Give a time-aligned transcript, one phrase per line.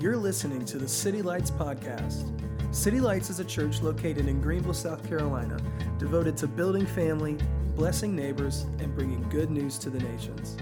[0.00, 2.32] You're listening to the City Lights Podcast.
[2.72, 5.58] City Lights is a church located in Greenville, South Carolina,
[5.98, 7.36] devoted to building family,
[7.74, 10.56] blessing neighbors, and bringing good news to the nations.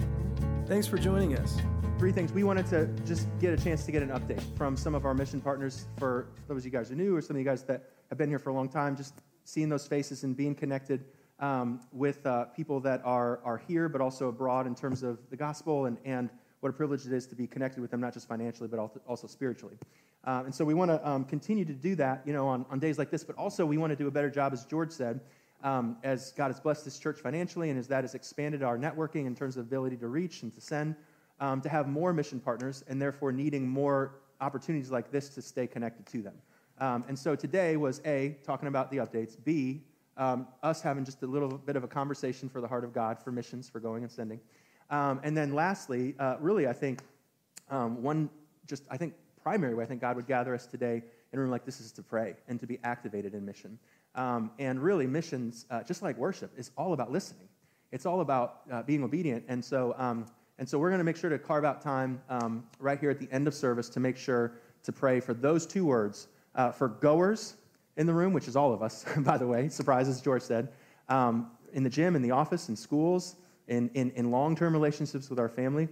[0.67, 1.59] Thanks for joining us.
[1.99, 2.33] Three things.
[2.33, 5.13] We wanted to just get a chance to get an update from some of our
[5.13, 7.63] mission partners for those of you guys who are new or some of you guys
[7.65, 11.05] that have been here for a long time, just seeing those faces and being connected
[11.41, 15.37] um, with uh, people that are, are here, but also abroad in terms of the
[15.37, 16.31] gospel and, and
[16.67, 19.29] what a privilege it is to be connected with them, not just financially, but also
[19.29, 19.77] spiritually.
[20.25, 22.81] Um, and so we want to um, continue to do that, you know, on, on
[22.81, 25.21] days like this, but also we want to do a better job, as George said,
[25.63, 29.27] um, as God has blessed this church financially and as that has expanded our networking
[29.27, 30.97] in terms of ability to reach and to send,
[31.39, 35.69] um, to have more mission partners and therefore needing more opportunities like this to stay
[35.69, 36.35] connected to them.
[36.81, 39.85] Um, and so today was A, talking about the updates, B,
[40.17, 43.23] um, us having just a little bit of a conversation for the heart of God,
[43.23, 44.41] for missions, for going and sending.
[44.91, 47.01] Um, and then lastly, uh, really, I think
[47.71, 48.31] um, one
[48.67, 51.51] just, I think, primary way I think God would gather us today in a room
[51.51, 53.79] like this is to pray and to be activated in mission.
[54.15, 57.49] Um, and really, missions, uh, just like worship, is all about listening.
[57.93, 59.45] It's all about uh, being obedient.
[59.49, 60.27] And so, um,
[60.59, 63.19] and so we're going to make sure to carve out time um, right here at
[63.19, 66.89] the end of service to make sure to pray for those two words uh, for
[66.89, 67.57] goers
[67.97, 70.69] in the room, which is all of us, by the way, surprise, as George said,
[71.09, 73.37] um, in the gym, in the office, in schools,
[73.69, 75.89] in, in, in long term relationships with our family,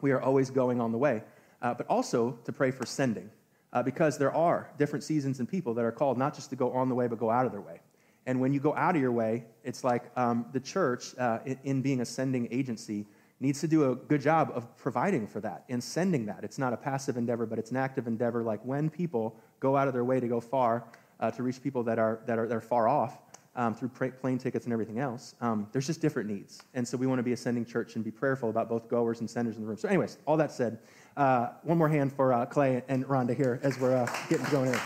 [0.00, 1.22] we are always going on the way.
[1.62, 3.30] Uh, but also to pray for sending,
[3.72, 6.70] uh, because there are different seasons and people that are called not just to go
[6.72, 7.80] on the way, but go out of their way.
[8.26, 11.58] And when you go out of your way, it's like um, the church, uh, in,
[11.64, 13.06] in, being a sending agency,
[13.38, 16.42] needs to do a good job of providing for that and sending that.
[16.42, 18.42] It's not a passive endeavor, but it's an active endeavor.
[18.42, 20.84] Like when people go out of their way to go far
[21.20, 23.18] uh, to reach people that are, that are, that are far off,
[23.56, 25.34] um, through plane tickets and everything else.
[25.40, 26.62] Um, there's just different needs.
[26.74, 29.20] And so we want to be a sending church and be prayerful about both goers
[29.20, 29.78] and senders in the room.
[29.78, 30.78] So, anyways, all that said,
[31.16, 34.70] uh, one more hand for uh, Clay and Rhonda here as we're uh, getting going
[34.70, 34.82] here.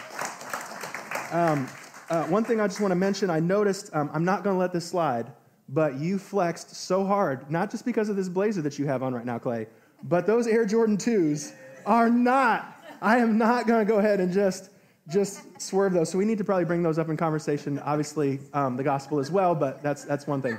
[1.33, 1.69] Um,
[2.09, 4.61] uh, one thing I just want to mention I noticed, um, I'm not going to
[4.61, 5.33] let this slide,
[5.69, 9.15] but you flexed so hard, not just because of this blazer that you have on
[9.15, 9.67] right now, Clay,
[10.05, 11.55] but those Air Jordan 2s
[11.87, 12.77] are not.
[13.01, 14.71] I am not going to go ahead and just
[15.09, 16.11] just swerve those.
[16.11, 17.79] So we need to probably bring those up in conversation.
[17.81, 20.59] Obviously, um, the gospel as well, but that's that's one thing.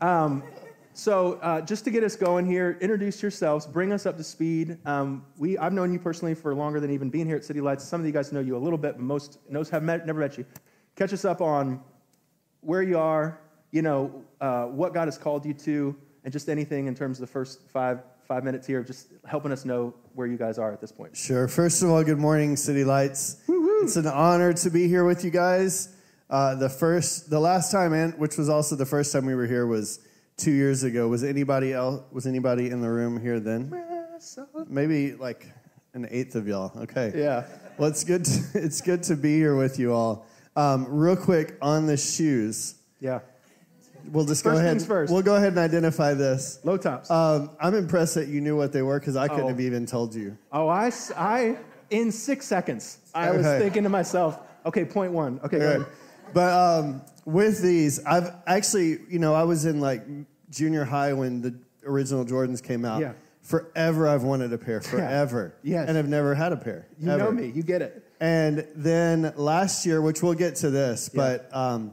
[0.00, 0.42] Um,
[0.94, 4.78] so uh, just to get us going here, introduce yourselves, bring us up to speed.
[4.86, 7.84] Um, we I've known you personally for longer than even being here at City Lights.
[7.84, 10.20] Some of you guys know you a little bit, but most most have met, never
[10.20, 10.46] met you.
[10.96, 11.82] Catch us up on
[12.62, 13.38] where you are,
[13.70, 15.94] you know, uh, what God has called you to,
[16.24, 19.52] and just anything in terms of the first five five minutes here, of just helping
[19.52, 21.16] us know where you guys are at this point.
[21.16, 21.48] Sure.
[21.48, 23.42] First of all, good morning, City Lights.
[23.46, 23.84] Woo-hoo.
[23.84, 25.94] It's an honor to be here with you guys.
[26.28, 29.46] Uh, the first, the last time, and which was also the first time we were
[29.46, 30.00] here, was
[30.36, 31.06] two years ago.
[31.06, 32.02] Was anybody else?
[32.10, 33.72] Was anybody in the room here then?
[34.68, 35.46] Maybe like
[35.94, 36.72] an eighth of y'all.
[36.82, 37.12] Okay.
[37.14, 37.46] Yeah.
[37.78, 38.24] Well, it's good.
[38.24, 40.26] To, it's good to be here with you all.
[40.56, 42.74] Um, real quick on the shoes.
[42.98, 43.20] Yeah
[44.10, 44.70] we'll just go ahead.
[44.70, 45.12] Things first.
[45.12, 46.60] We'll go ahead and identify this.
[46.64, 47.10] Low tops.
[47.10, 49.48] Um, I'm impressed that you knew what they were because I couldn't oh.
[49.48, 50.36] have even told you.
[50.52, 51.58] Oh, I, I,
[51.90, 53.38] in six seconds, I okay.
[53.38, 55.40] was thinking to myself, okay, point one.
[55.44, 55.86] Okay, ahead.
[56.32, 60.04] But um, with these, I've actually, you know, I was in like
[60.50, 63.00] junior high when the original Jordans came out.
[63.00, 63.12] Yeah.
[63.42, 64.80] Forever, I've wanted a pair.
[64.82, 65.54] Forever.
[65.62, 65.80] Yeah.
[65.80, 65.88] Yes.
[65.88, 66.88] And I've never had a pair.
[66.98, 67.24] You ever.
[67.24, 67.52] know me.
[67.54, 68.02] You get it.
[68.18, 71.16] And then last year, which we'll get to this, yeah.
[71.16, 71.92] but um,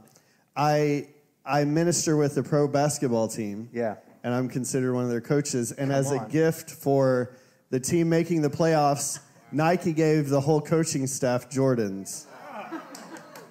[0.55, 1.07] I
[1.45, 3.69] I minister with the pro basketball team.
[3.73, 3.95] Yeah.
[4.23, 5.71] And I'm considered one of their coaches.
[5.71, 6.25] And Come as on.
[6.25, 7.35] a gift for
[7.69, 9.19] the team making the playoffs,
[9.51, 12.25] Nike gave the whole coaching staff Jordans.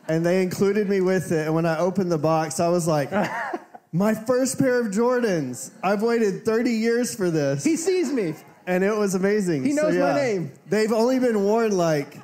[0.09, 1.47] And they included me with it.
[1.47, 3.13] And when I opened the box, I was like,
[3.93, 5.71] my first pair of Jordans.
[5.83, 7.63] I've waited 30 years for this.
[7.63, 8.35] He sees me.
[8.67, 9.65] And it was amazing.
[9.65, 10.53] He knows so, yeah, my name.
[10.67, 12.17] They've only been worn like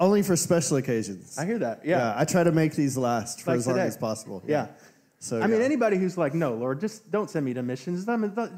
[0.00, 1.38] only for special occasions.
[1.38, 1.84] I hear that.
[1.84, 1.98] Yeah.
[1.98, 3.78] yeah I try to make these last for like as today.
[3.78, 4.42] long as possible.
[4.46, 4.66] yeah.
[4.66, 4.72] yeah.
[5.18, 8.06] So, I mean, anybody who's like, no, Lord, just don't send me to missions.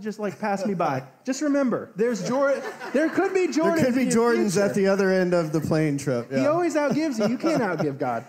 [0.02, 1.05] Just like pass me by.
[1.25, 2.62] just remember, there's Jordan.
[2.93, 3.76] There could be Jordans.
[3.76, 4.62] There could be Jordans future.
[4.62, 6.28] at the other end of the plane trip.
[6.31, 6.40] Yeah.
[6.40, 7.28] He always outgives you.
[7.28, 8.26] You can't outgive God.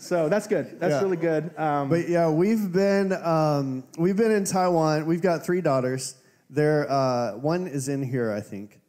[0.00, 0.80] So that's good.
[0.80, 1.02] That's yeah.
[1.02, 1.56] really good.
[1.58, 5.06] Um, but yeah, we've been um, we've been in Taiwan.
[5.06, 6.16] We've got three daughters.
[6.48, 8.80] There, uh, one is in here, I think.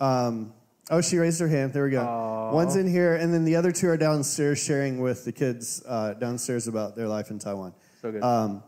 [0.00, 0.52] Um,
[0.90, 1.72] oh, she raised her hand.
[1.72, 2.02] There we go.
[2.02, 2.52] Aww.
[2.52, 6.14] One's in here, and then the other two are downstairs sharing with the kids uh,
[6.14, 7.72] downstairs about their life in Taiwan.
[8.02, 8.22] So good.
[8.24, 8.64] Um,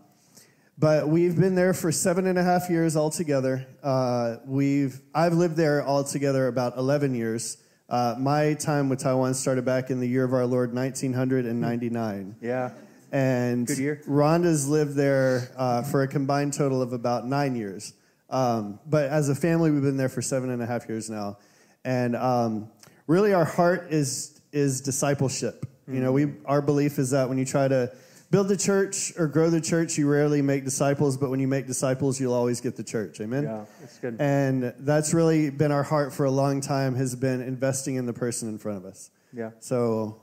[0.79, 3.67] but we've been there for seven and a half years altogether.
[3.83, 7.59] Uh, we've I've lived there altogether about eleven years.
[7.89, 12.37] Uh, my time with Taiwan started back in the year of our Lord, 1999.
[12.41, 12.71] Yeah.
[13.13, 14.03] And Good year.
[14.09, 17.93] Rhonda's lived there uh, for a combined total of about nine years.
[18.31, 21.39] Um, but as a family, we've been there for seven and a half years now.
[21.85, 22.71] and um,
[23.09, 25.67] really our heart is is discipleship.
[25.87, 27.93] You know, we our belief is that when you try to
[28.31, 31.67] build the church or grow the church, you rarely make disciples, but when you make
[31.67, 33.21] disciples, you'll always get the church.
[33.21, 33.45] Amen.
[33.45, 34.17] Yeah, that's good.
[34.21, 36.95] And that's really been our heart for a long time.
[36.97, 39.11] Has been investing in the person in front of us.
[39.33, 40.21] Yeah, So,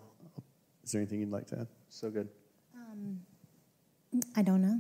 [0.84, 1.68] is there anything you'd like to add?
[1.90, 2.28] so good.
[4.36, 4.80] I don't know.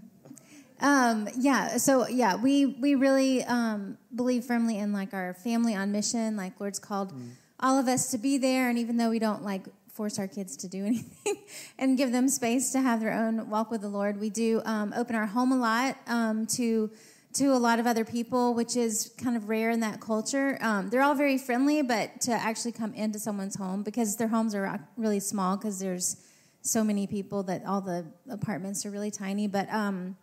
[0.81, 5.91] Um, yeah, so yeah, we we really um, believe firmly in like our family on
[5.91, 6.35] mission.
[6.35, 7.13] Like Lord's called
[7.59, 10.55] all of us to be there, and even though we don't like force our kids
[10.57, 11.35] to do anything
[11.77, 14.93] and give them space to have their own walk with the Lord, we do um,
[14.95, 16.89] open our home a lot um, to
[17.33, 20.57] to a lot of other people, which is kind of rare in that culture.
[20.59, 24.53] Um, they're all very friendly, but to actually come into someone's home because their homes
[24.53, 26.17] are really small because there's
[26.61, 29.47] so many people that all the apartments are really tiny.
[29.47, 30.17] But um,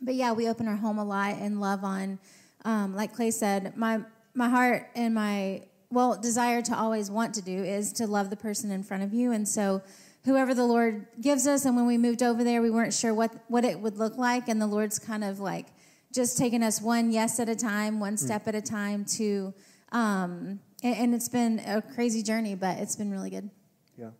[0.00, 2.18] but yeah, we open our home a lot and love on,
[2.64, 4.00] um, like Clay said, my
[4.34, 8.36] my heart and my well desire to always want to do is to love the
[8.36, 9.82] person in front of you, and so
[10.24, 11.64] whoever the Lord gives us.
[11.64, 14.48] And when we moved over there, we weren't sure what what it would look like,
[14.48, 15.66] and the Lord's kind of like
[16.12, 19.54] just taking us one yes at a time, one step at a time to.
[19.92, 23.50] Um, and, and it's been a crazy journey, but it's been really good.
[23.96, 24.10] Yeah.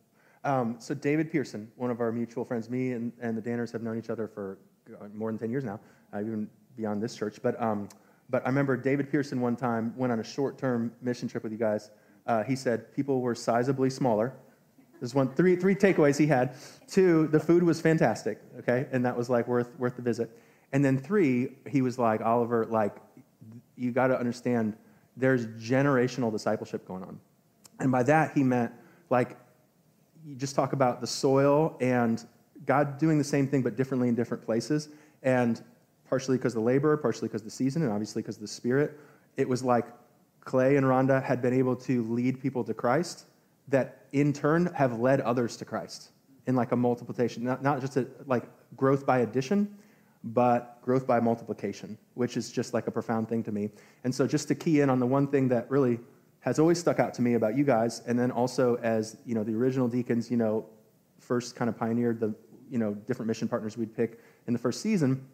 [0.45, 3.83] Um, so David Pearson, one of our mutual friends, me and, and the Danners have
[3.83, 4.59] known each other for
[5.01, 5.79] uh, more than 10 years now,
[6.13, 7.39] uh, even beyond this church.
[7.43, 7.89] But, um,
[8.31, 11.59] but I remember David Pearson one time went on a short-term mission trip with you
[11.59, 11.91] guys.
[12.27, 14.35] Uh, he said people were sizably smaller.
[15.01, 16.57] There's one, three, three takeaways he had.
[16.89, 18.87] Two, the food was fantastic, okay?
[18.93, 20.37] And that was like worth, worth the visit.
[20.73, 22.97] And then three, he was like, Oliver, like,
[23.77, 24.77] you got to understand
[25.17, 27.19] there's generational discipleship going on.
[27.81, 28.73] And by that, he meant
[29.09, 29.37] like,
[30.27, 32.25] you just talk about the soil and
[32.67, 34.89] God doing the same thing but differently in different places.
[35.23, 35.63] And
[36.09, 38.99] partially because of the labor, partially because of the season, and obviously because the spirit.
[39.37, 39.87] It was like
[40.41, 43.25] Clay and Rhonda had been able to lead people to Christ
[43.69, 46.11] that in turn have led others to Christ
[46.47, 48.45] in like a multiplication, not, not just a, like
[48.77, 49.77] growth by addition,
[50.25, 53.71] but growth by multiplication, which is just like a profound thing to me.
[54.05, 56.01] And so just to key in on the one thing that really
[56.41, 59.45] has always stuck out to me about you guys, and then also as you know
[59.45, 60.65] the original deacons, you know,
[61.19, 62.35] first kind of pioneered the
[62.71, 65.27] you know different mission partners we'd pick in the first season.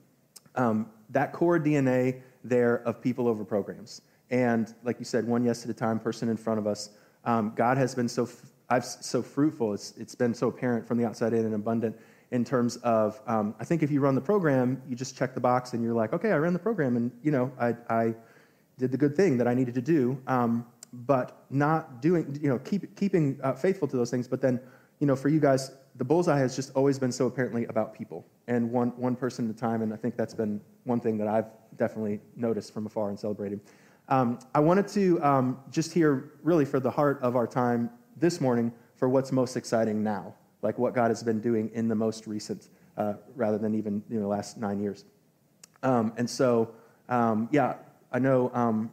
[0.57, 5.65] Um, that core DNA there of people over programs, and like you said, one yes
[5.65, 6.91] at a time, person in front of us.
[7.25, 9.75] Um, God has been so f- I've so fruitful.
[9.75, 11.97] It's it's been so apparent from the outside in and abundant
[12.31, 15.41] in terms of um, I think if you run the program, you just check the
[15.41, 18.15] box and you're like, okay, I ran the program, and you know I I
[18.79, 20.21] did the good thing that I needed to do.
[20.27, 24.29] Um, but not doing, you know, keep, keeping uh, faithful to those things.
[24.29, 24.61] But then,
[25.01, 28.27] you know, for you guys, the bullseye has just always been so apparently about people
[28.49, 29.83] and one, one person at a time.
[29.83, 31.47] And I think that's been one thing that I've
[31.77, 33.61] definitely noticed from afar and celebrated.
[34.09, 38.41] Um, I wanted to um, just hear, really, for the heart of our time this
[38.41, 42.27] morning, for what's most exciting now, like what God has been doing in the most
[42.27, 45.05] recent, uh, rather than even you know, last nine years.
[45.83, 46.75] Um, and so,
[47.09, 47.77] um, yeah,
[48.13, 48.91] I know um,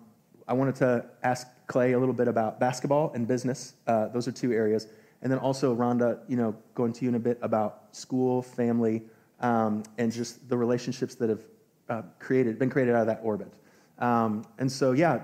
[0.47, 3.73] I wanted to ask Clay a little bit about basketball and business.
[3.87, 4.87] Uh, those are two areas.
[5.21, 9.03] And then also, Rhonda, you know, going to you in a bit about school, family,
[9.39, 11.41] um, and just the relationships that have
[11.89, 13.53] uh, created, been created out of that orbit.
[13.99, 15.21] Um, and so, yeah,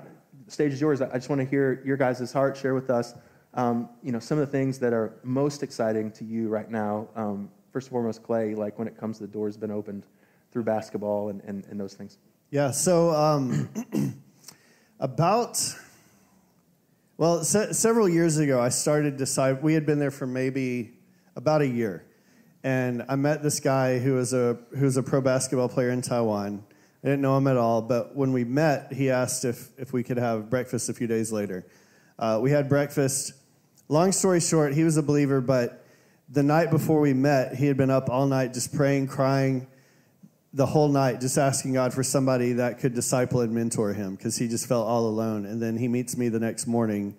[0.48, 1.02] stage is yours.
[1.02, 3.16] I just want to hear your guys' heart share with us,
[3.54, 7.08] um, you know, some of the things that are most exciting to you right now.
[7.16, 10.06] Um, first and foremost, Clay, like when it comes to the doors been opened
[10.52, 12.18] through basketball and, and, and those things.
[12.50, 13.70] Yeah, so um,
[15.00, 15.62] about,
[17.18, 19.64] well, se- several years ago, I started decide.
[19.64, 20.94] We had been there for maybe
[21.36, 22.06] about a year,
[22.64, 26.02] and I met this guy who was a who was a pro basketball player in
[26.02, 26.64] Taiwan.
[27.04, 30.04] I didn't know him at all, but when we met, he asked if if we
[30.04, 31.66] could have breakfast a few days later.
[32.20, 33.34] Uh, we had breakfast.
[33.90, 35.86] Long story short, he was a believer, but
[36.30, 39.66] the night before we met, he had been up all night just praying, crying
[40.54, 44.38] the whole night just asking God for somebody that could disciple and mentor him because
[44.38, 45.46] he just felt all alone.
[45.46, 47.16] And then he meets me the next morning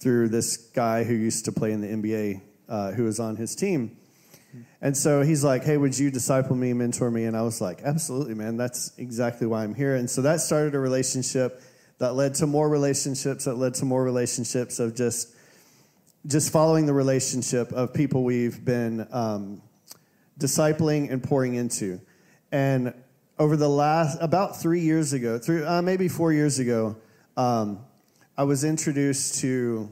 [0.00, 3.54] through this guy who used to play in the NBA uh, who was on his
[3.54, 3.96] team.
[4.80, 7.24] And so he's like, Hey, would you disciple me, mentor me?
[7.24, 8.56] And I was like, Absolutely, man.
[8.56, 9.96] That's exactly why I'm here.
[9.96, 11.62] And so that started a relationship
[11.98, 15.34] that led to more relationships, that led to more relationships of just
[16.26, 19.60] just following the relationship of people we've been um,
[20.38, 22.00] discipling and pouring into.
[22.54, 22.94] And
[23.36, 26.94] over the last, about three years ago, three, uh, maybe four years ago,
[27.36, 27.80] um,
[28.38, 29.90] I was introduced to,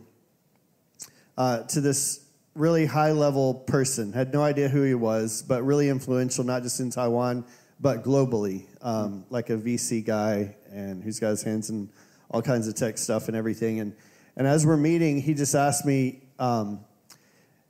[1.37, 4.13] uh, to this really high level person.
[4.13, 7.45] Had no idea who he was, but really influential, not just in Taiwan,
[7.81, 11.91] but globally, um, like a VC guy and who's got his hands in
[12.31, 13.81] all kinds of tech stuff and everything.
[13.81, 13.93] And,
[14.37, 16.79] And as we're meeting, he just asked me, um,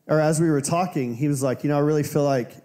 [0.06, 2.61] or as we were talking, he was like, you know, I really feel like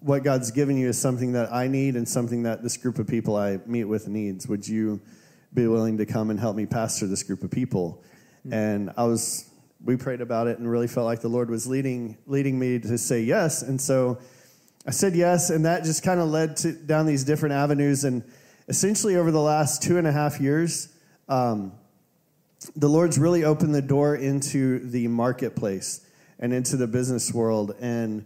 [0.00, 3.06] what God's given you is something that I need and something that this group of
[3.06, 4.46] people I meet with needs.
[4.46, 5.00] Would you
[5.54, 8.02] be willing to come and help me pastor this group of people?
[8.40, 8.52] Mm-hmm.
[8.52, 9.50] And I was,
[9.84, 12.98] we prayed about it and really felt like the Lord was leading leading me to
[12.98, 13.62] say yes.
[13.62, 14.18] And so
[14.86, 18.04] I said yes, and that just kind of led to down these different avenues.
[18.04, 18.24] And
[18.68, 20.88] essentially, over the last two and a half years,
[21.28, 21.72] um,
[22.76, 26.06] the Lord's really opened the door into the marketplace
[26.38, 27.74] and into the business world.
[27.80, 28.24] And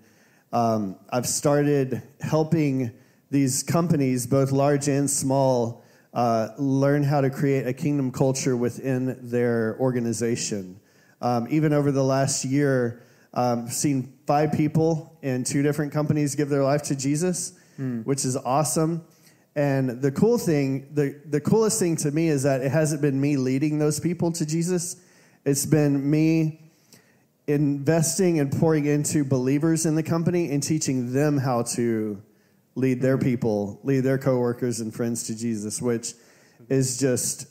[0.54, 2.92] um, I've started helping
[3.28, 5.82] these companies, both large and small,
[6.12, 10.78] uh, learn how to create a kingdom culture within their organization.
[11.20, 16.48] Um, even over the last year, um, seen five people in two different companies give
[16.48, 18.06] their life to Jesus, mm.
[18.06, 19.04] which is awesome.
[19.56, 23.20] And the cool thing, the, the coolest thing to me is that it hasn't been
[23.20, 24.98] me leading those people to Jesus.
[25.44, 26.63] It's been me
[27.46, 32.22] investing and pouring into believers in the company and teaching them how to
[32.74, 36.14] lead their people, lead their coworkers and friends to Jesus, which
[36.68, 37.46] is just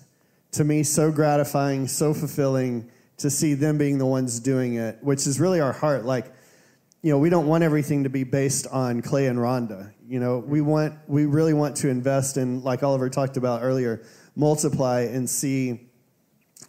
[0.51, 5.27] to me so gratifying, so fulfilling to see them being the ones doing it, which
[5.27, 6.05] is really our heart.
[6.05, 6.33] Like,
[7.01, 9.93] you know, we don't want everything to be based on Clay and Rhonda.
[10.07, 14.03] You know, we want we really want to invest in, like Oliver talked about earlier,
[14.35, 15.89] multiply and see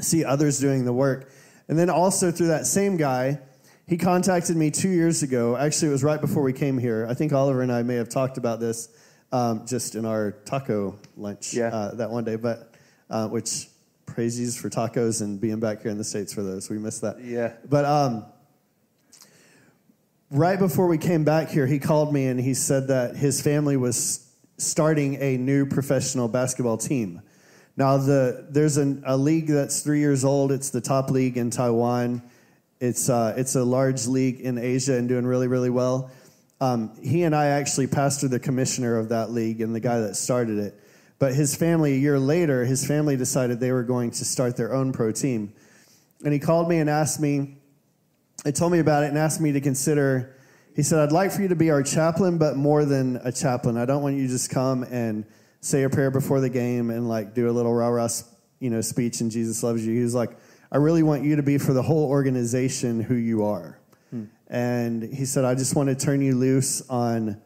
[0.01, 1.31] see others doing the work.
[1.69, 3.41] And then also through that same guy,
[3.87, 5.57] he contacted me two years ago.
[5.57, 7.07] Actually, it was right before we came here.
[7.09, 8.89] I think Oliver and I may have talked about this
[9.33, 11.69] um, just in our taco lunch yeah.
[11.69, 12.73] uh, that one day, but
[13.11, 13.69] uh, which
[14.07, 16.71] praises for tacos and being back here in the States for those.
[16.71, 17.21] We missed that.
[17.23, 17.55] Yeah.
[17.69, 18.25] But um,
[20.31, 23.77] right before we came back here, he called me and he said that his family
[23.77, 27.23] was starting a new professional basketball team.
[27.77, 30.53] Now, the, there's an, a league that's three years old.
[30.53, 32.23] It's the top league in Taiwan.
[32.81, 36.11] It's, uh, it's a large league in Asia and doing really, really well.
[36.61, 40.15] Um, he and I actually pastored the commissioner of that league and the guy that
[40.15, 40.81] started it.
[41.19, 44.73] But his family, a year later, his family decided they were going to start their
[44.73, 45.53] own pro team.
[46.25, 47.57] And he called me and asked me,
[48.45, 50.37] he told me about it and asked me to consider.
[50.77, 53.77] He said, I'd like for you to be our chaplain, but more than a chaplain.
[53.77, 55.25] I don't want you to just come and
[55.65, 58.09] say a prayer before the game and like do a little rah rah,
[58.61, 59.95] you know, speech and Jesus loves you.
[59.95, 60.37] He was like,
[60.71, 63.79] I really want you to be for the whole organization who you are.
[64.11, 64.25] Hmm.
[64.49, 67.41] And he said, I just want to turn you loose on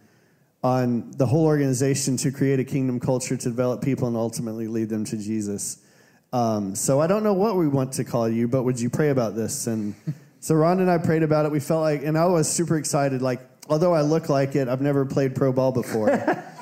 [0.64, 4.88] on the whole organization to create a kingdom culture to develop people and ultimately lead
[4.88, 5.78] them to Jesus.
[6.32, 9.10] Um, so I don't know what we want to call you, but would you pray
[9.10, 9.68] about this?
[9.68, 9.94] And
[10.40, 11.52] so Ron and I prayed about it.
[11.52, 13.22] We felt like, and I was super excited.
[13.22, 16.08] Like, although I look like it, I've never played pro ball before.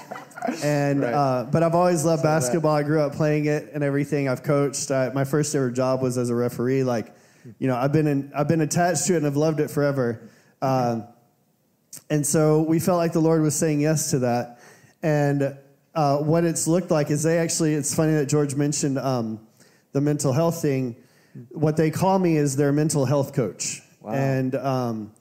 [0.62, 1.12] and right.
[1.12, 2.74] uh, but I've always loved so basketball.
[2.76, 2.84] That.
[2.84, 4.28] I grew up playing it and everything.
[4.28, 4.90] I've coached.
[4.90, 6.84] I, my first ever job was as a referee.
[6.84, 7.14] Like,
[7.58, 10.28] you know, I've been in, I've been attached to it and I've loved it forever.
[10.62, 11.04] Um,
[12.10, 14.60] and so we felt like the Lord was saying yes to that.
[15.02, 15.56] And
[15.94, 17.74] uh, what it's looked like is they actually.
[17.74, 19.40] It's funny that George mentioned um,
[19.92, 20.96] the mental health thing.
[21.50, 23.82] What they call me is their mental health coach.
[24.00, 24.12] Wow.
[24.12, 25.12] And um,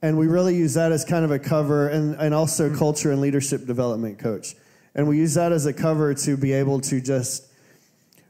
[0.00, 3.20] and we really use that as kind of a cover and, and also culture and
[3.20, 4.54] leadership development coach.
[4.94, 7.46] And we use that as a cover to be able to just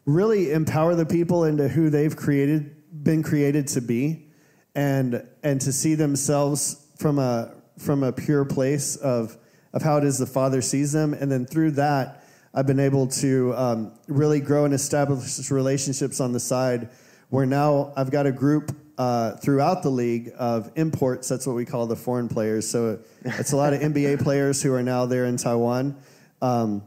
[0.07, 4.27] really empower the people into who they've created, been created to be,
[4.75, 9.37] and and to see themselves from a from a pure place of
[9.73, 13.07] of how it is the Father sees them, and then through that, I've been able
[13.07, 16.89] to um, really grow and establish relationships on the side.
[17.29, 21.29] Where now I've got a group uh, throughout the league of imports.
[21.29, 22.69] That's what we call the foreign players.
[22.69, 25.97] So it's a lot of NBA players who are now there in Taiwan.
[26.43, 26.83] Um,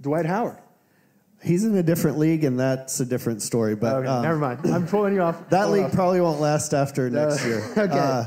[0.00, 0.58] Dwight Howard.
[1.42, 3.74] He's in a different league, and that's a different story.
[3.74, 4.66] But okay, um, never mind.
[4.66, 5.42] I'm pulling you off.
[5.50, 5.92] That league off.
[5.92, 7.64] probably won't last after next year.
[7.76, 7.98] okay.
[7.98, 8.24] Uh,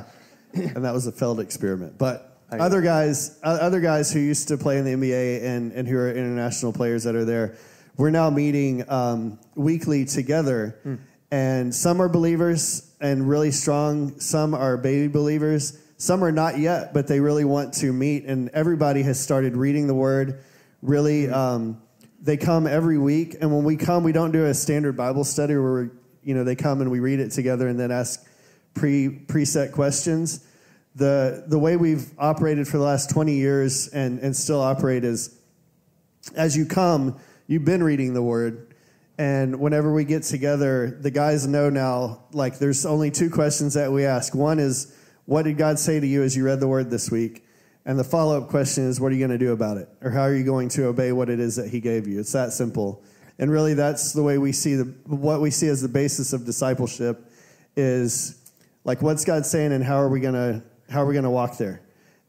[0.54, 1.98] and that was a failed experiment.
[1.98, 5.98] But other guys, other guys who used to play in the NBA and, and who
[5.98, 7.56] are international players that are there,
[7.98, 10.80] we're now meeting um, weekly together.
[10.86, 11.00] Mm.
[11.32, 14.18] And some are believers, and really strong.
[14.20, 15.78] Some are baby believers.
[15.98, 18.24] Some are not yet, but they really want to meet.
[18.24, 20.42] And everybody has started reading the word.
[20.82, 21.82] Really, um,
[22.22, 23.36] they come every week.
[23.42, 25.92] And when we come, we don't do a standard Bible study where
[26.24, 28.26] you know they come and we read it together and then ask
[28.74, 30.46] pre preset questions.
[30.96, 35.38] The the way we've operated for the last twenty years and and still operate is,
[36.36, 38.73] as you come, you've been reading the word
[39.18, 43.92] and whenever we get together, the guys know now, like, there's only two questions that
[43.92, 44.34] we ask.
[44.34, 47.46] One is, What did God say to you as you read the word this week?
[47.86, 49.88] And the follow up question is, What are you going to do about it?
[50.02, 52.20] Or how are you going to obey what it is that He gave you?
[52.20, 53.04] It's that simple.
[53.40, 56.46] and really that's the way we see the what we see as the basis of
[56.46, 57.32] discipleship
[57.76, 58.52] is
[58.84, 61.82] like what's God saying and how are we gonna how are we gonna walk there,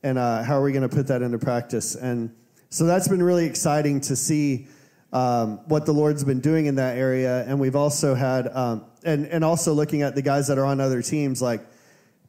[0.02, 1.94] and uh, how are we gonna put that into practice?
[1.94, 2.34] And
[2.70, 4.66] so that's been really exciting to see
[5.14, 9.26] um, what the Lord's been doing in that area, and we've also had um, and
[9.26, 11.64] and also looking at the guys that are on other teams like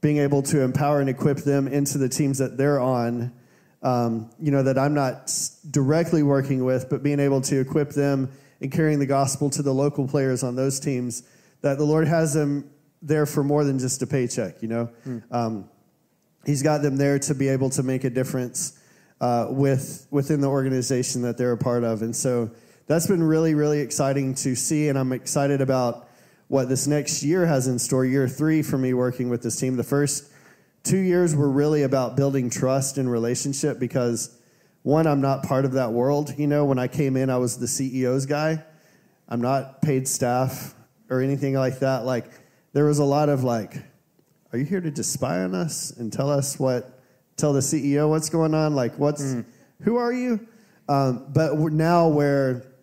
[0.01, 3.33] being able to empower and equip them into the teams that they're on.
[3.81, 5.31] Um, you know, that I'm not
[5.69, 9.73] directly working with, but being able to equip them and carrying the gospel to the
[9.73, 11.21] local players on those teams,
[11.61, 12.71] that the Lord has them
[13.03, 14.89] there for more than just a paycheck, you know?
[15.05, 15.23] Mm.
[15.29, 15.69] Um,
[16.47, 18.79] he's got them there to be able to make a difference
[19.21, 22.01] uh, with within the organization that they're a part of.
[22.01, 22.49] And so
[22.87, 24.89] that's been really, really exciting to see.
[24.89, 26.07] And I'm excited about
[26.47, 28.05] what this next year has in store.
[28.05, 29.75] Year three for me working with this team.
[29.75, 30.31] The first
[30.83, 34.39] two years were really about building trust and relationship because
[34.83, 36.33] one, I'm not part of that world.
[36.37, 38.63] You know, when I came in, I was the CEO's guy.
[39.27, 40.75] I'm not paid staff
[41.09, 42.05] or anything like that.
[42.05, 42.25] Like,
[42.73, 43.73] there was a lot of like,
[44.53, 46.99] are you here to just spy on us and tell us what,
[47.35, 48.75] tell the CEO what's going on?
[48.75, 49.43] Like, what's, mm.
[49.81, 50.47] who are you?
[50.87, 52.74] Um, but now where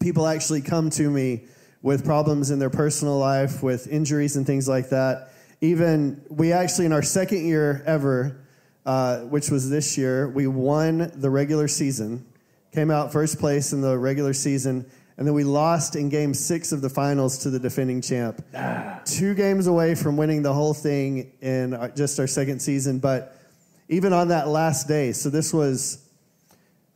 [0.00, 1.44] people actually come to me
[1.82, 5.30] with problems in their personal life, with injuries and things like that.
[5.60, 8.40] Even we actually, in our second year ever,
[8.86, 12.26] uh, which was this year, we won the regular season,
[12.72, 14.84] came out first place in the regular season,
[15.16, 18.42] and then we lost in game six of the finals to the defending champ.
[18.54, 19.00] Ah.
[19.04, 23.00] Two games away from winning the whole thing in our, just our second season.
[23.00, 23.36] But
[23.88, 26.07] even on that last day, so this was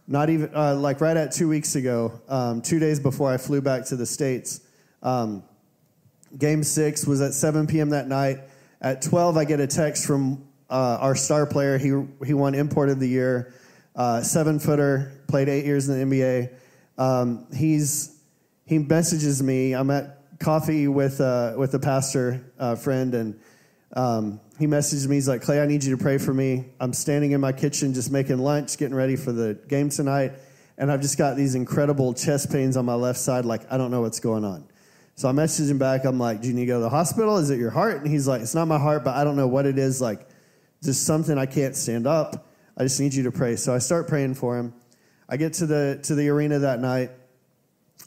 [0.06, 3.60] not even uh, like right at two weeks ago, um, two days before I flew
[3.60, 4.60] back to the States.
[5.02, 5.42] Um,
[6.36, 7.90] game six was at 7 p.m.
[7.90, 8.40] that night.
[8.80, 11.78] At 12, I get a text from uh, our star player.
[11.78, 11.92] He,
[12.26, 13.54] he won Import of the Year,
[13.94, 16.52] uh, seven footer, played eight years in the NBA.
[16.98, 18.18] Um, he's,
[18.66, 19.74] he messages me.
[19.74, 23.40] I'm at coffee with, uh, with a pastor uh, friend, and
[23.94, 25.16] um, he messaged me.
[25.16, 26.66] He's like, Clay, I need you to pray for me.
[26.80, 30.32] I'm standing in my kitchen just making lunch, getting ready for the game tonight,
[30.78, 33.44] and I've just got these incredible chest pains on my left side.
[33.44, 34.66] Like, I don't know what's going on.
[35.14, 36.04] So I messaged him back.
[36.04, 37.36] I'm like, do you need to go to the hospital?
[37.36, 37.98] Is it your heart?
[37.98, 40.00] And he's like, it's not my heart, but I don't know what it is.
[40.00, 40.26] Like,
[40.82, 42.48] just something I can't stand up.
[42.76, 43.56] I just need you to pray.
[43.56, 44.72] So I start praying for him.
[45.28, 47.10] I get to the to the arena that night.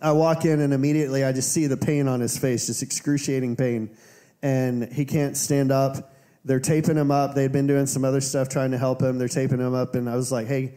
[0.01, 3.55] I walk in and immediately I just see the pain on his face, just excruciating
[3.55, 3.95] pain.
[4.41, 6.13] And he can't stand up.
[6.43, 7.33] They're taping him up.
[7.33, 9.17] They'd been doing some other stuff trying to help him.
[9.17, 9.95] They're taping him up.
[9.95, 10.75] And I was like, hey,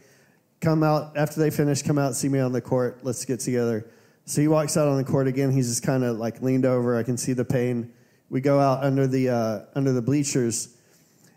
[0.61, 3.01] come out after they finish, come out, see me on the court.
[3.03, 3.90] Let's get together.
[4.25, 5.51] So he walks out on the court again.
[5.51, 6.97] He's just kind of like leaned over.
[6.97, 7.92] I can see the pain.
[8.31, 10.77] We go out under the uh, under the bleachers,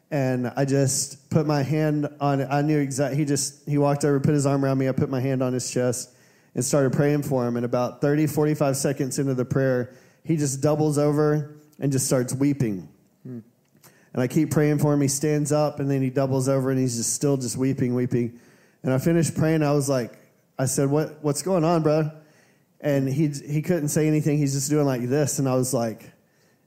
[0.10, 2.42] and I just put my hand on.
[2.52, 3.18] I knew exactly.
[3.18, 4.90] He just he walked over, put his arm around me.
[4.90, 6.14] I put my hand on his chest
[6.54, 7.56] and started praying for him.
[7.56, 9.94] And about 30, 45 seconds into the prayer,
[10.26, 12.90] he just doubles over and just starts weeping.
[13.24, 13.40] Hmm.
[14.14, 15.02] And I keep praying for him.
[15.02, 18.40] He stands up and then he doubles over and he's just still just weeping, weeping.
[18.84, 19.64] And I finished praying.
[19.64, 20.18] I was like,
[20.60, 22.12] I said, "What what's going on, bro?"
[22.82, 24.38] and he he couldn't say anything.
[24.38, 26.12] He's just doing like this, and I was like,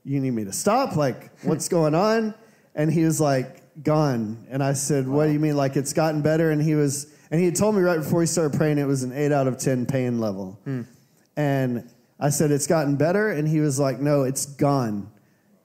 [0.05, 0.97] "You need me to stop?
[0.97, 2.35] Like, what's going on?"
[2.75, 5.57] And he was like, "Gone." And I said, "What do you mean?
[5.57, 8.27] Like, it's gotten better?" And he was, and he had told me right before he
[8.27, 10.83] started praying it was an eight out of ten pain level, hmm.
[11.37, 11.91] and
[12.25, 15.11] I said, "It's gotten better," and he was like, "No, it's gone."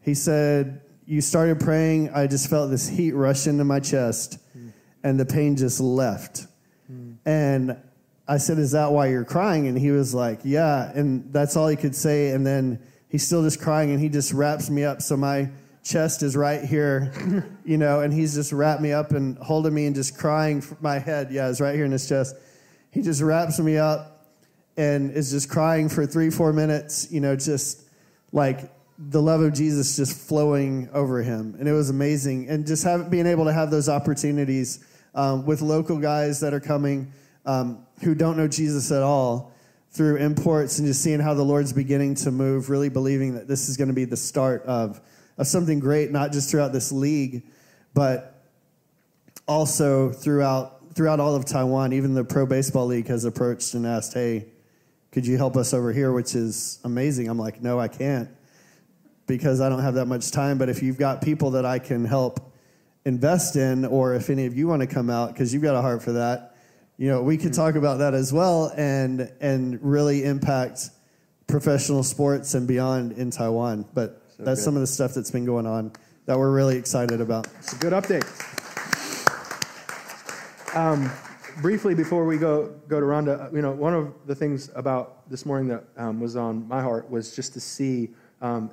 [0.01, 2.11] He said, "You started praying.
[2.13, 4.37] I just felt this heat rush into my chest,
[5.03, 6.47] and the pain just left."
[6.87, 7.13] Hmm.
[7.25, 7.77] And
[8.29, 9.67] I said, Is that why you're crying?
[9.67, 10.91] And he was like, Yeah.
[10.93, 12.29] And that's all he could say.
[12.29, 15.01] And then he's still just crying and he just wraps me up.
[15.01, 15.49] So my
[15.83, 17.11] chest is right here,
[17.65, 20.63] you know, and he's just wrapped me up and holding me and just crying.
[20.79, 22.35] My head, yeah, is right here in his chest.
[22.91, 24.18] He just wraps me up
[24.79, 27.83] and is just crying for three, four minutes, you know, just
[28.31, 31.57] like the love of Jesus just flowing over him.
[31.59, 32.47] And it was amazing.
[32.47, 36.61] And just have, being able to have those opportunities um, with local guys that are
[36.61, 37.11] coming
[37.45, 39.51] um, who don't know Jesus at all
[39.91, 43.67] through imports and just seeing how the Lord's beginning to move, really believing that this
[43.67, 45.01] is going to be the start of,
[45.37, 47.43] of something great, not just throughout this league,
[47.93, 48.45] but
[49.45, 51.91] also throughout throughout all of Taiwan.
[51.93, 54.45] Even the Pro Baseball League has approached and asked, "Hey,
[55.11, 57.27] could you help us over here?" Which is amazing.
[57.27, 58.29] I'm like, "No, I can't."
[59.27, 62.05] Because I don't have that much time, but if you've got people that I can
[62.05, 62.39] help
[63.05, 65.81] invest in, or if any of you want to come out, because you've got a
[65.81, 66.55] heart for that,
[66.97, 70.89] you know, we could talk about that as well and and really impact
[71.47, 73.85] professional sports and beyond in Taiwan.
[73.93, 74.65] But so that's good.
[74.65, 75.91] some of the stuff that's been going on
[76.25, 77.47] that we're really excited about.
[77.59, 78.25] It's a good update.
[80.75, 81.09] Um,
[81.61, 85.45] briefly before we go go to Rhonda, you know, one of the things about this
[85.45, 88.09] morning that um, was on my heart was just to see
[88.41, 88.71] um,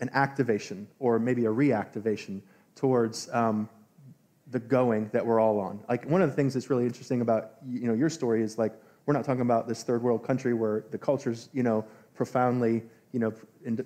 [0.00, 2.40] an activation or maybe a reactivation
[2.74, 3.68] towards um,
[4.50, 5.80] the going that we're all on.
[5.88, 8.72] Like one of the things that's really interesting about you know your story is like
[9.06, 13.20] we're not talking about this third world country where the culture's you know profoundly you
[13.20, 13.32] know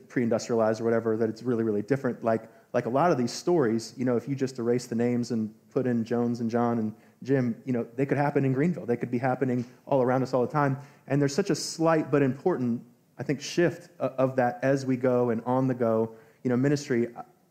[0.08, 2.24] pre-industrialized or whatever that it's really really different.
[2.24, 5.30] Like like a lot of these stories, you know, if you just erase the names
[5.30, 8.86] and put in Jones and John and Jim, you know, they could happen in Greenville.
[8.86, 10.78] They could be happening all around us all the time.
[11.08, 12.82] And there's such a slight but important,
[13.18, 16.12] I think, shift of that as we go and on the go,
[16.44, 17.08] you know, ministry.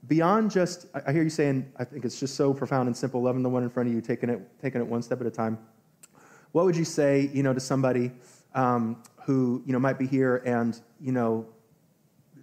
[0.07, 3.43] Beyond just, I hear you saying, I think it's just so profound and simple, loving
[3.43, 5.57] the one in front of you, taking it, taking it one step at a time.
[6.53, 8.11] What would you say, you know, to somebody
[8.55, 11.45] um, who, you know, might be here and, you know,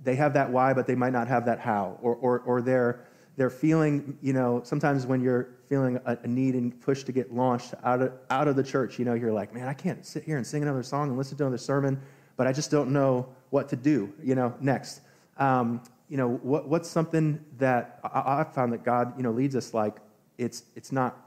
[0.02, 3.06] they have that why, but they might not have that how, or, or, or they're,
[3.36, 7.34] they're feeling, you know, sometimes when you're feeling a, a, need and push to get
[7.34, 10.22] launched out of, out of the church, you know, you're like, man, I can't sit
[10.22, 12.00] here and sing another song and listen to another sermon,
[12.36, 15.00] but I just don't know what to do, you know, next.
[15.38, 19.56] Um, you know, what, what's something that I, I've found that God, you know, leads
[19.56, 19.96] us like
[20.38, 21.18] it's, it's not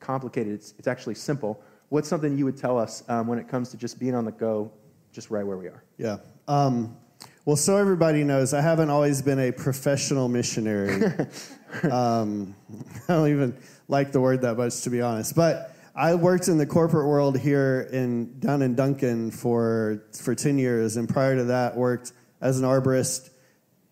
[0.00, 1.62] complicated, it's, it's actually simple.
[1.88, 4.32] What's something you would tell us um, when it comes to just being on the
[4.32, 4.70] go,
[5.12, 5.84] just right where we are?
[5.96, 6.18] Yeah.
[6.48, 6.96] Um,
[7.46, 11.04] well, so everybody knows, I haven't always been a professional missionary.
[11.92, 12.56] um,
[13.08, 13.56] I don't even
[13.86, 15.36] like the word that much, to be honest.
[15.36, 20.58] But I worked in the corporate world here in down in Duncan for for ten
[20.58, 23.30] years, and prior to that, worked as an arborist,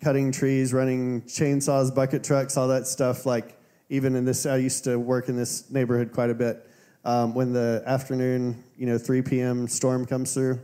[0.02, 3.24] cutting trees, running chainsaws, bucket trucks, all that stuff.
[3.24, 3.56] Like
[3.88, 6.68] even in this, I used to work in this neighborhood quite a bit.
[7.04, 9.68] Um, when the afternoon, you know, 3 p.m.
[9.68, 10.58] storm comes through,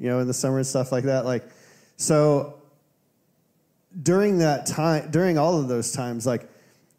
[0.00, 1.44] you know, in the summer and stuff like that, like
[1.96, 2.62] so
[4.00, 6.48] during that time, during all of those times, like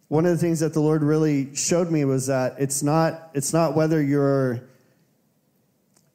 [0.08, 3.53] one of the things that the Lord really showed me was that it's not it's
[3.53, 4.62] not whether you're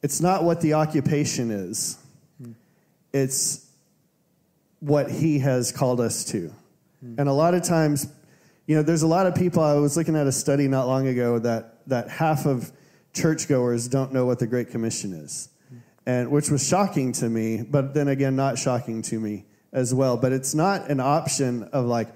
[0.01, 1.97] it's not what the occupation is.
[2.41, 2.51] Hmm.
[3.11, 3.65] It's
[4.79, 6.53] what he has called us to.
[7.01, 7.15] Hmm.
[7.17, 8.07] And a lot of times,
[8.65, 11.07] you know, there's a lot of people I was looking at a study not long
[11.07, 12.71] ago that that half of
[13.13, 15.49] churchgoers don't know what the Great Commission is
[16.09, 20.17] and which was shocking to me, but then again, not shocking to me as well.
[20.17, 22.07] But it's not an option of like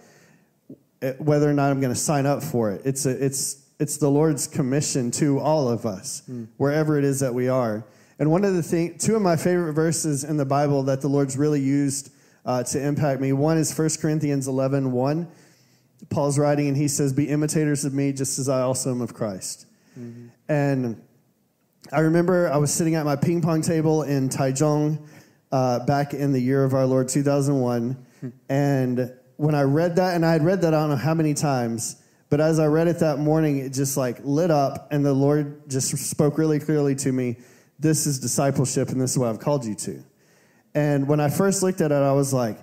[1.03, 2.82] eh, whether or not I'm going to sign up for it.
[2.86, 6.47] It's a, it's it's the Lord's commission to all of us, mm.
[6.58, 7.86] wherever it is that we are.
[8.17, 11.08] And one of the thing, two of my favorite verses in the Bible that the
[11.08, 12.12] Lord's really used
[12.45, 13.32] uh, to impact me.
[13.32, 15.27] One is 1 Corinthians 11, 1.
[16.10, 19.13] Paul's writing and he says, "Be imitators of me, just as I also am of
[19.13, 19.67] Christ."
[19.99, 20.29] Mm-hmm.
[20.49, 21.01] And
[21.93, 24.99] I remember I was sitting at my ping pong table in Taichung
[25.51, 28.06] uh, back in the year of our Lord 2001.
[28.49, 31.34] and when I read that, and I had read that I don't know how many
[31.36, 35.13] times, but as I read it that morning, it just like lit up, and the
[35.13, 37.38] Lord just spoke really clearly to me
[37.79, 40.03] this is discipleship, and this is what I've called you to.
[40.73, 42.58] And when I first looked at it, I was like,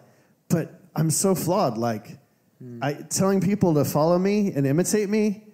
[0.49, 1.79] but I'm so flawed.
[1.79, 2.19] Like,
[2.63, 2.83] mm.
[2.83, 5.45] I, telling people to follow me and imitate me.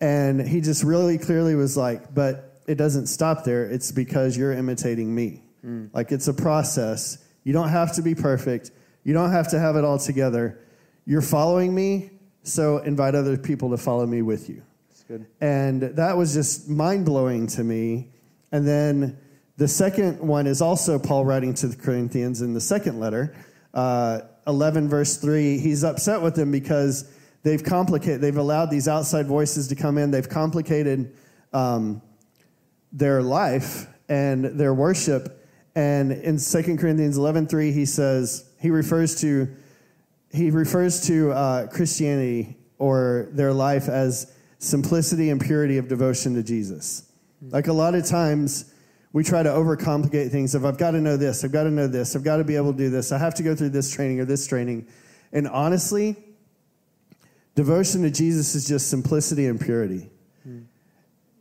[0.00, 3.64] And he just really clearly was like, but it doesn't stop there.
[3.64, 5.42] It's because you're imitating me.
[5.64, 5.90] Mm.
[5.92, 7.18] Like it's a process.
[7.44, 8.70] You don't have to be perfect.
[9.04, 10.60] You don't have to have it all together.
[11.04, 12.10] You're following me,
[12.42, 14.62] so invite other people to follow me with you.
[14.88, 15.26] That's good.
[15.40, 18.10] And that was just mind blowing to me.
[18.50, 19.18] And then
[19.56, 23.34] the second one is also Paul writing to the Corinthians in the second letter,
[23.74, 25.58] uh, 11 verse 3.
[25.58, 27.10] He's upset with them because
[27.42, 30.10] they've complicated, they've allowed these outside voices to come in.
[30.10, 31.14] They've complicated
[31.52, 32.02] um,
[32.96, 35.44] their life and their worship.
[35.74, 39.48] And in 2 Corinthians 11:3, he says he refers to
[40.32, 46.42] he refers to uh, Christianity or their life as simplicity and purity of devotion to
[46.42, 47.10] Jesus.
[47.42, 48.72] Like a lot of times,
[49.12, 50.54] we try to overcomplicate things.
[50.54, 52.56] Of I've got to know this, I've got to know this, I've got to be
[52.56, 54.88] able to do this, I have to go through this training or this training.
[55.32, 56.16] And honestly,
[57.54, 60.08] devotion to Jesus is just simplicity and purity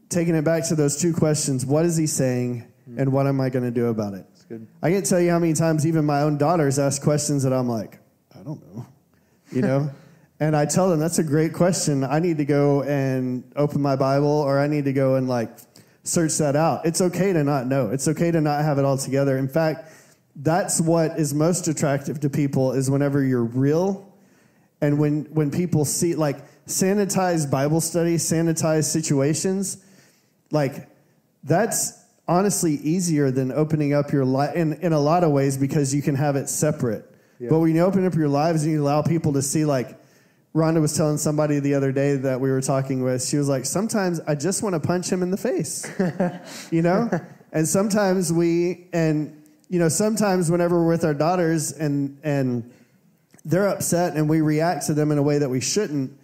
[0.09, 2.99] taking it back to those two questions what is he saying hmm.
[2.99, 4.25] and what am I going to do about it?
[4.83, 7.67] I can't tell you how many times even my own daughters ask questions that I'm
[7.67, 7.97] like,
[8.33, 8.85] I don't know,
[9.51, 9.89] you know?
[10.39, 12.03] and I tell them that's a great question.
[12.03, 15.49] I need to go and open my Bible or I need to go and like
[16.03, 16.85] search that out.
[16.85, 17.89] It's okay to not know.
[17.89, 19.37] It's okay to not have it all together.
[19.37, 19.91] In fact,
[20.35, 24.11] that's what is most attractive to people is whenever you're real
[24.81, 26.37] and when when people see like
[26.67, 29.84] sanitized Bible study, sanitized situations,
[30.51, 30.89] like,
[31.43, 35.93] that's honestly easier than opening up your life in, in a lot of ways because
[35.93, 37.09] you can have it separate.
[37.39, 37.49] Yeah.
[37.49, 39.99] But when you open up your lives and you allow people to see, like,
[40.55, 43.65] Rhonda was telling somebody the other day that we were talking with, she was like,
[43.65, 45.85] sometimes I just want to punch him in the face,
[46.71, 47.09] you know?
[47.51, 52.71] And sometimes we, and, you know, sometimes whenever we're with our daughters and, and
[53.43, 56.17] they're upset and we react to them in a way that we shouldn't,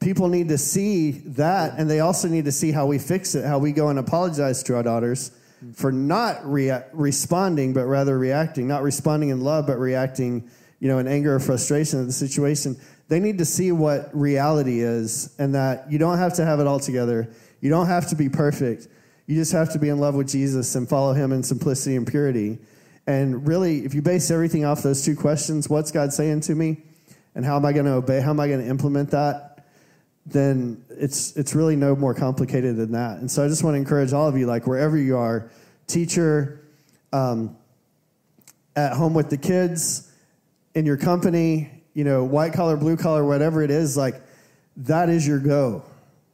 [0.00, 3.44] people need to see that and they also need to see how we fix it,
[3.44, 5.32] how we go and apologize to our daughters
[5.74, 10.98] for not rea- responding, but rather reacting, not responding in love, but reacting, you know,
[10.98, 12.76] in anger or frustration of the situation
[13.08, 16.66] they need to see what reality is and that you don't have to have it
[16.66, 17.28] all together.
[17.60, 18.86] You don't have to be perfect.
[19.26, 22.06] You just have to be in love with Jesus and follow him in simplicity and
[22.06, 22.58] purity.
[23.06, 26.82] And really, if you base everything off those two questions, what's God saying to me?
[27.34, 28.20] And how am I going to obey?
[28.20, 29.47] How am I going to implement that?
[30.30, 33.18] Then it's, it's really no more complicated than that.
[33.18, 35.50] And so I just want to encourage all of you, like wherever you are,
[35.86, 36.60] teacher,
[37.12, 37.56] um,
[38.76, 40.12] at home with the kids,
[40.74, 44.14] in your company, you know, white collar, blue collar, whatever it is, like
[44.76, 45.82] that is your go.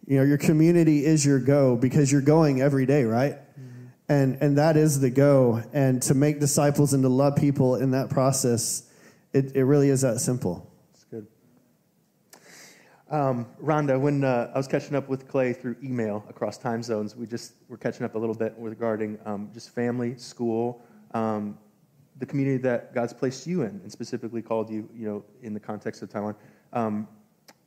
[0.06, 3.32] You know, your community is your go because you're going every day, right?
[3.32, 3.86] Mm-hmm.
[4.10, 5.62] And and that is the go.
[5.72, 8.82] And to make disciples and to love people in that process,
[9.32, 10.70] it, it really is that simple.
[13.10, 17.14] Um, Rhonda, when uh, I was catching up with Clay through email across time zones,
[17.14, 21.58] we just were catching up a little bit regarding um, just family, school, um,
[22.18, 25.60] the community that God's placed you in, and specifically called you, you know, in the
[25.60, 26.34] context of Taiwan.
[26.72, 27.06] Um,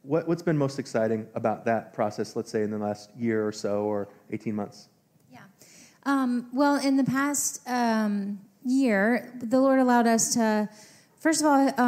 [0.02, 3.52] what, has been most exciting about that process, let's say in the last year or
[3.52, 4.90] so, or 18 months?
[5.32, 5.42] Yeah.
[6.04, 10.70] Um, well, in the past um, year, the Lord allowed us to,
[11.20, 11.80] first of all,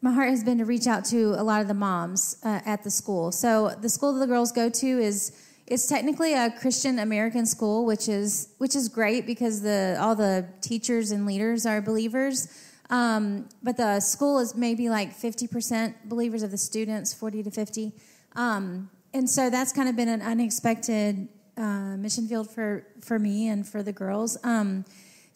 [0.00, 2.84] my heart has been to reach out to a lot of the moms uh, at
[2.84, 3.32] the school.
[3.32, 5.32] So the school that the girls go to is
[5.66, 10.46] it's technically a Christian American school, which is which is great because the all the
[10.60, 12.48] teachers and leaders are believers.
[12.90, 17.92] Um, but the school is maybe like 50% believers of the students, 40 to 50.
[18.34, 23.48] Um, and so that's kind of been an unexpected uh, mission field for, for me
[23.48, 24.38] and for the girls.
[24.44, 24.84] Um,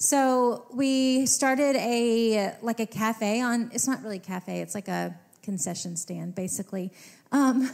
[0.03, 3.71] so we started a like a cafe on.
[3.73, 4.61] It's not really a cafe.
[4.61, 6.91] It's like a concession stand, basically
[7.31, 7.71] um,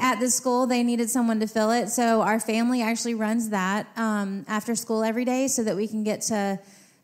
[0.00, 0.66] at the school.
[0.66, 1.88] They needed someone to fill it.
[1.88, 6.04] So our family actually runs that um, after school every day so that we can
[6.04, 6.58] get to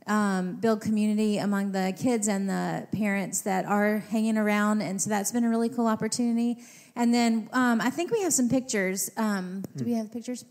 [0.06, 4.82] um, build community among the kids and the parents that are hanging around.
[4.82, 6.58] And so that's been a really cool opportunity.
[6.94, 9.10] And then um, I think we have some pictures.
[9.16, 10.44] Um, do we have pictures?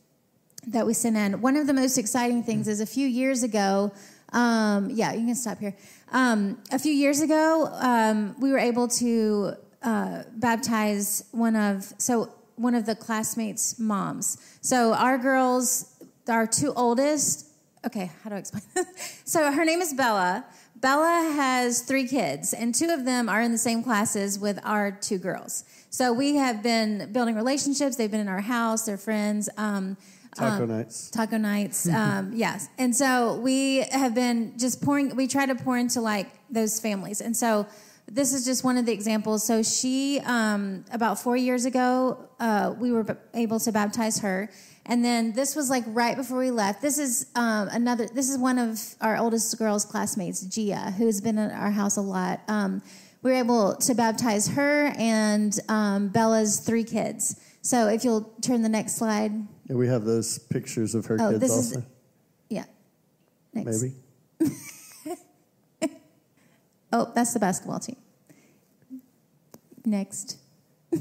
[0.69, 1.41] That we sent in.
[1.41, 3.93] One of the most exciting things is a few years ago,
[4.35, 5.75] um, yeah, you can stop here.
[6.11, 12.31] Um, a few years ago, um, we were able to uh, baptize one of so
[12.57, 14.37] one of the classmates' moms.
[14.61, 15.95] So our girls,
[16.27, 17.47] our two oldest.
[17.85, 19.21] Okay, how do I explain this?
[19.25, 20.45] So her name is Bella.
[20.75, 24.91] Bella has three kids, and two of them are in the same classes with our
[24.91, 25.63] two girls.
[25.89, 27.95] So we have been building relationships.
[27.95, 28.85] They've been in our house.
[28.85, 29.47] They're friends.
[29.57, 29.95] Um,
[30.35, 31.09] taco um, nights.
[31.09, 31.87] Taco nights.
[31.89, 32.69] um, yes.
[32.77, 35.15] And so we have been just pouring.
[35.15, 37.65] We try to pour into like those families, and so
[38.07, 39.45] this is just one of the examples.
[39.45, 44.49] So she, um, about four years ago, uh, we were able to baptize her,
[44.85, 46.81] and then this was like right before we left.
[46.81, 48.07] This is um, another.
[48.07, 52.01] This is one of our oldest girls' classmates, Gia, who's been at our house a
[52.01, 52.41] lot.
[52.47, 52.81] Um,
[53.23, 57.41] we were able to baptize her and um, Bella's three kids.
[57.61, 59.31] So if you'll turn the next slide.
[59.67, 61.79] Yeah, we have those pictures of her oh, kids this also.
[61.79, 61.85] Is,
[62.49, 62.65] yeah.
[63.53, 63.81] Next.
[63.81, 63.95] Maybe.
[66.95, 67.97] Oh, that's the basketball team.
[69.85, 70.37] Next.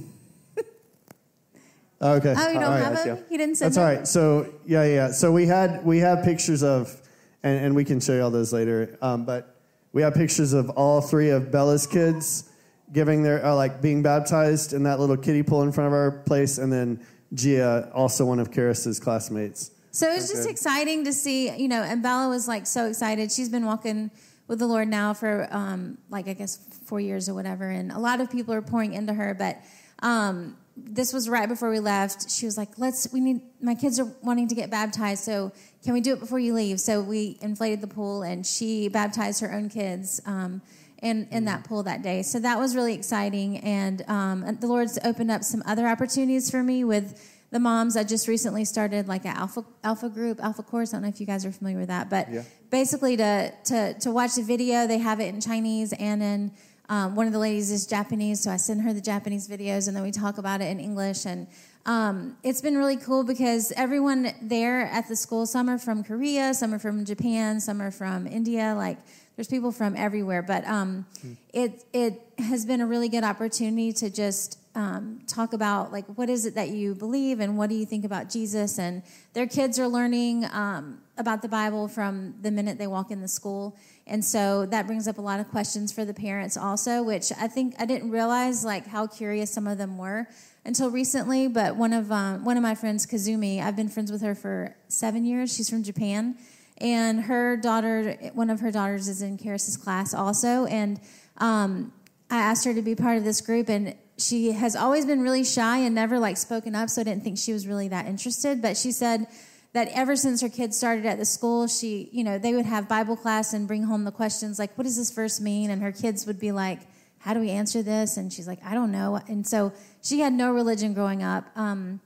[2.03, 2.35] Okay.
[2.37, 3.25] Oh, you don't have them?
[3.31, 4.07] You didn't send That's all right.
[4.07, 5.11] So yeah, yeah.
[5.11, 7.01] So we had we have pictures of,
[7.43, 8.99] and, and we can show you all those later.
[9.01, 9.57] Um, but
[9.95, 12.51] we have pictures of all three of Bella's kids
[12.93, 16.11] giving their uh, like being baptized in that little kiddie pool in front of our
[16.11, 17.01] place, and then
[17.35, 19.71] Gia, also one of Karis's classmates.
[19.91, 21.83] So it was just exciting to see, you know.
[21.83, 23.31] And Bella was like so excited.
[23.31, 24.11] She's been walking
[24.49, 27.99] with the Lord now for um, like I guess four years or whatever, and a
[27.99, 29.35] lot of people are pouring into her.
[29.35, 29.59] But
[30.01, 32.29] um, this was right before we left.
[32.31, 33.13] She was like, "Let's.
[33.13, 33.43] We need.
[33.61, 35.53] My kids are wanting to get baptized, so
[35.85, 39.41] can we do it before you leave?" So we inflated the pool, and she baptized
[39.41, 40.21] her own kids.
[40.27, 40.61] Um,
[41.03, 42.23] in, in that pool that day.
[42.23, 43.59] So that was really exciting.
[43.59, 47.97] And um, the Lord's opened up some other opportunities for me with the moms.
[47.97, 50.93] I just recently started like an alpha alpha group, alpha course.
[50.93, 52.43] I don't know if you guys are familiar with that, but yeah.
[52.71, 56.53] basically to to to watch the video, they have it in Chinese and in
[56.89, 59.97] um, one of the ladies is Japanese, so I send her the Japanese videos, and
[59.97, 61.25] then we talk about it in English.
[61.25, 61.47] And
[61.87, 66.53] um, it's been really cool because everyone there at the school, some are from Korea,
[66.53, 68.75] some are from Japan, some are from India.
[68.77, 68.99] Like
[69.37, 70.43] there's people from everywhere.
[70.43, 71.07] But um,
[71.53, 76.29] it it has been a really good opportunity to just um, talk about like what
[76.29, 78.79] is it that you believe and what do you think about Jesus.
[78.79, 83.21] And their kids are learning um, about the Bible from the minute they walk in
[83.21, 83.77] the school.
[84.07, 87.47] And so that brings up a lot of questions for the parents also, which I
[87.47, 90.29] think I didn't realize like how curious some of them were
[90.65, 91.47] until recently.
[91.49, 94.77] But one of um, one of my friends, Kazumi, I've been friends with her for
[94.89, 95.55] seven years.
[95.55, 96.37] She's from Japan,
[96.79, 100.67] and her daughter, one of her daughters, is in Karis's class also.
[100.67, 101.01] And
[101.39, 101.93] um,
[102.31, 105.45] I asked her to be part of this group, and she has always been really
[105.45, 106.91] shy and never like spoken up.
[106.91, 108.61] So I didn't think she was really that interested.
[108.61, 109.27] But she said
[109.73, 112.89] that ever since her kids started at the school, she, you know, they would have
[112.89, 115.93] Bible class and bring home the questions like, "What does this verse mean?" And her
[115.93, 116.81] kids would be like
[117.25, 118.19] how do we answer this?
[118.19, 119.19] And she's like, I don't know.
[119.29, 121.47] And so she had no religion growing up.
[121.57, 122.01] Um,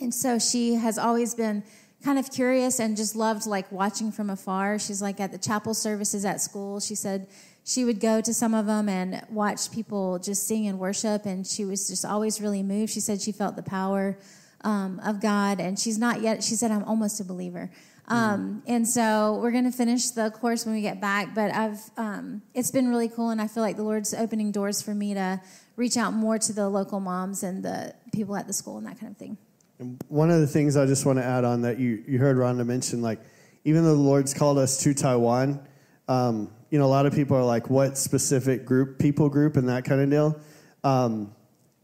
[0.00, 1.62] and so she has always been
[2.04, 4.78] kind of curious and just loved like watching from afar.
[4.78, 6.80] She's like at the chapel services at school.
[6.80, 7.26] She said
[7.64, 11.26] she would go to some of them and watch people just sing and worship.
[11.26, 12.92] And she was just always really moved.
[12.92, 14.18] She said she felt the power
[14.62, 15.60] um, of God.
[15.60, 17.70] And she's not yet, she said, I'm almost a believer.
[18.10, 21.34] Um, and so we're going to finish the course when we get back.
[21.34, 24.80] But I've um, it's been really cool, and I feel like the Lord's opening doors
[24.80, 25.40] for me to
[25.76, 28.98] reach out more to the local moms and the people at the school and that
[28.98, 29.36] kind of thing.
[29.78, 32.36] And one of the things I just want to add on that you, you heard
[32.36, 33.20] Rhonda mention, like,
[33.64, 35.60] even though the Lord's called us to Taiwan,
[36.08, 39.68] um, you know, a lot of people are like, what specific group, people group, and
[39.68, 40.40] that kind of deal.
[40.82, 41.34] Um,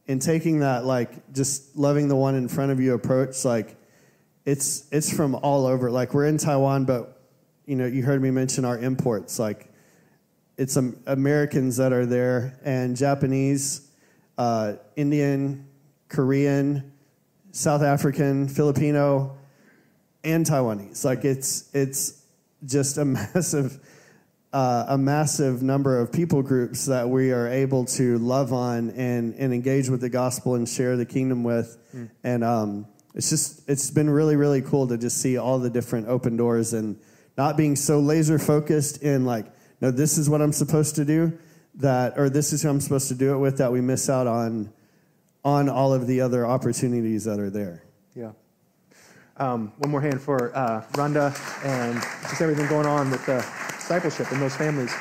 [0.08, 3.76] and taking that, like, just loving the one in front of you approach, like,
[4.44, 5.90] it's it's from all over.
[5.90, 7.22] Like, we're in Taiwan, but,
[7.64, 9.38] you know, you heard me mention our imports.
[9.38, 9.72] Like,
[10.58, 13.88] it's um, Americans that are there, and Japanese,
[14.36, 15.66] uh, Indian,
[16.08, 16.92] Korean,
[17.54, 19.36] South African, Filipino,
[20.24, 21.04] and Taiwanese.
[21.04, 22.20] Like it's it's
[22.66, 23.78] just a massive
[24.52, 29.34] uh, a massive number of people groups that we are able to love on and
[29.36, 31.78] and engage with the gospel and share the kingdom with,
[32.24, 36.08] and um, it's just it's been really really cool to just see all the different
[36.08, 36.98] open doors and
[37.38, 39.46] not being so laser focused in like
[39.80, 41.38] no this is what I'm supposed to do
[41.76, 44.26] that or this is who I'm supposed to do it with that we miss out
[44.26, 44.72] on
[45.44, 47.84] on all of the other opportunities that are there.
[48.14, 48.32] Yeah.
[49.36, 54.30] Um, one more hand for uh, Rhonda and just everything going on with the discipleship
[54.32, 54.92] and those families.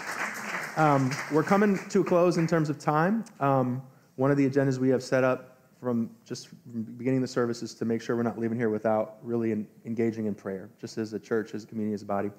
[0.76, 3.24] Um, we're coming to a close in terms of time.
[3.40, 3.82] Um,
[4.16, 7.74] one of the agendas we have set up from just from beginning the service is
[7.76, 11.14] to make sure we're not leaving here without really en- engaging in prayer, just as
[11.14, 12.32] a church, as a community, as a body,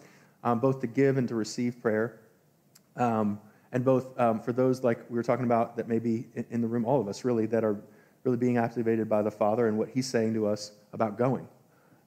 [0.42, 2.20] um, both to give and to receive prayer.
[2.96, 3.40] Um,
[3.72, 6.60] and both um, for those like we were talking about that may be in, in
[6.60, 7.76] the room, all of us really, that are
[8.24, 11.46] really being activated by the Father and what He's saying to us about going.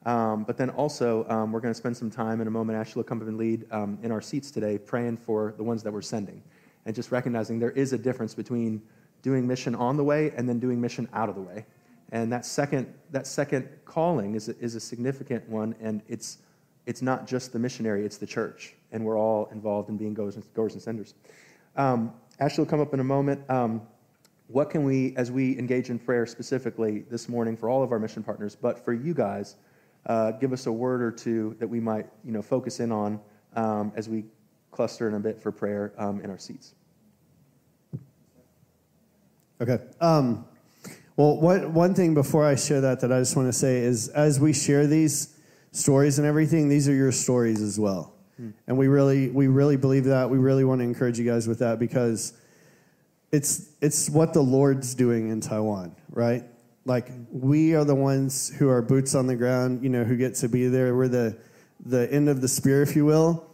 [0.05, 2.77] Um, but then also, um, we're going to spend some time in a moment.
[2.79, 5.83] Ashley will come up and lead um, in our seats today, praying for the ones
[5.83, 6.41] that we're sending,
[6.85, 8.81] and just recognizing there is a difference between
[9.21, 11.65] doing mission on the way and then doing mission out of the way.
[12.11, 16.37] And that second, that second calling is a, is a significant one, and it's
[16.85, 20.35] it's not just the missionary; it's the church, and we're all involved in being goers
[20.35, 21.15] and, goers and senders.
[21.75, 23.41] Um, Ashley will come up in a moment.
[24.47, 27.99] What can we, as we engage in prayer specifically this morning for all of our
[27.99, 29.55] mission partners, but for you guys,
[30.05, 33.19] uh, give us a word or two that we might, you know, focus in on
[33.55, 34.23] um, as we
[34.71, 36.75] cluster in a bit for prayer um, in our seats.
[39.59, 39.79] Okay.
[39.99, 40.45] Um,
[41.17, 44.07] well, what, one thing before I share that that I just want to say is
[44.09, 45.35] as we share these
[45.71, 48.13] stories and everything, these are your stories as well.
[48.67, 50.29] And we really, we really believe that.
[50.29, 52.33] We really want to encourage you guys with that because
[53.31, 56.43] it's it's what the Lord's doing in Taiwan, right?
[56.85, 60.35] Like we are the ones who are boots on the ground, you know, who get
[60.35, 60.95] to be there.
[60.95, 61.37] We're the
[61.85, 63.45] the end of the spear, if you will.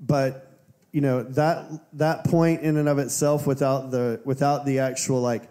[0.00, 0.46] But
[0.92, 5.48] you know that that point in and of itself, without the without the actual like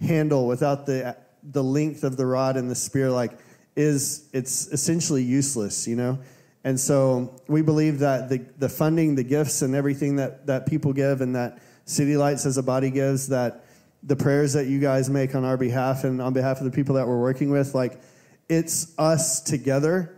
[0.00, 3.38] handle, without the the length of the rod and the spear, like
[3.76, 6.18] is it's essentially useless, you know.
[6.64, 10.92] And so we believe that the the funding, the gifts, and everything that that people
[10.92, 11.58] give, and that
[11.90, 13.64] City Lights as a body gives, that
[14.02, 16.94] the prayers that you guys make on our behalf and on behalf of the people
[16.94, 18.00] that we're working with, like
[18.48, 20.16] it's us together,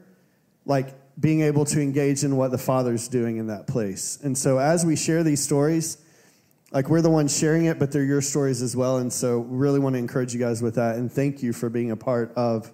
[0.64, 4.18] like being able to engage in what the Father's doing in that place.
[4.22, 5.98] And so as we share these stories,
[6.70, 8.98] like we're the ones sharing it, but they're your stories as well.
[8.98, 10.96] And so really want to encourage you guys with that.
[10.96, 12.72] And thank you for being a part of,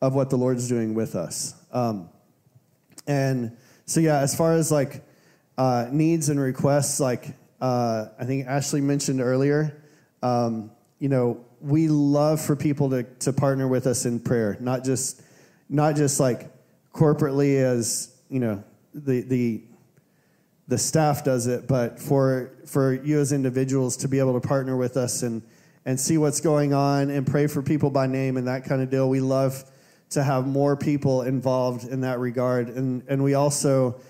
[0.00, 1.54] of what the Lord's doing with us.
[1.72, 2.08] Um,
[3.06, 5.04] and so, yeah, as far as like
[5.58, 9.82] uh, needs and requests, like uh, I think Ashley mentioned earlier,
[10.22, 14.84] um, you know, we love for people to, to partner with us in prayer, not
[14.84, 15.22] just
[15.68, 16.50] not just like
[16.92, 18.62] corporately as you know
[18.94, 19.62] the the
[20.68, 24.76] the staff does it, but for for you as individuals to be able to partner
[24.76, 25.42] with us and
[25.84, 28.90] and see what's going on and pray for people by name and that kind of
[28.90, 29.08] deal.
[29.08, 29.64] We love
[30.10, 34.00] to have more people involved in that regard, and and we also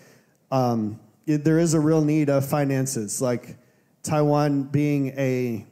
[0.51, 3.57] um, it, there is a real need of finances, like
[4.03, 5.67] Taiwan being a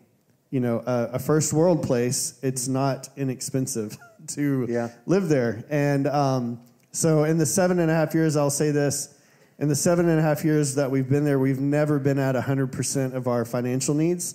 [0.51, 2.39] you know a, a first world place.
[2.43, 3.97] It's not inexpensive
[4.29, 4.91] to Yeah.
[5.07, 6.61] live there, and um,
[6.93, 9.11] so in the seven and a half years, I'll say this.
[9.61, 12.35] In the seven and a half years that we've been there, we've never been at
[12.35, 14.35] 100% of our financial needs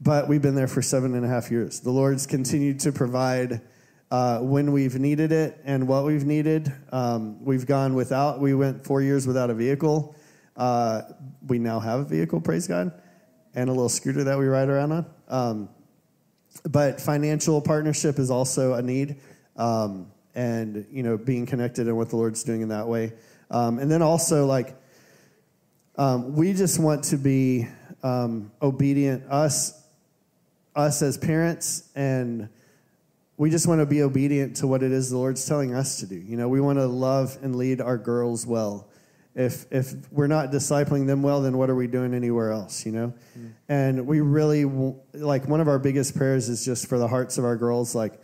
[0.00, 1.80] but we've been there for seven and a half years.
[1.80, 3.62] The Lord's continued to provide
[4.10, 6.70] uh, when we've needed it and what we've needed.
[6.92, 10.14] Um, we've gone without, we went four years without a vehicle.
[10.56, 11.02] Uh,
[11.46, 12.92] we now have a vehicle, praise God,
[13.54, 15.06] and a little scooter that we ride around on.
[15.28, 15.68] Um,
[16.68, 19.16] but financial partnership is also a need,
[19.56, 23.12] um, and you know, being connected and what the Lord's doing in that way.
[23.50, 24.74] Um, and then also, like,
[25.96, 27.68] um, we just want to be
[28.02, 29.82] um, obedient, us,
[30.74, 32.48] us as parents, and
[33.36, 36.06] we just want to be obedient to what it is the Lord's telling us to
[36.06, 36.16] do.
[36.16, 38.88] You know, we want to love and lead our girls well.
[39.36, 42.86] If if we're not discipling them well, then what are we doing anywhere else?
[42.86, 43.14] You know,
[43.68, 44.64] and we really
[45.12, 48.18] like one of our biggest prayers is just for the hearts of our girls, like